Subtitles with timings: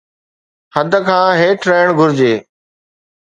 [0.75, 2.33] حد کان هيٺ رهڻ گهرجي